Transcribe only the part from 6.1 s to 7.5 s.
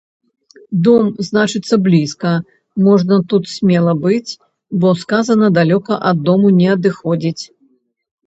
ад дому не адыходзіць.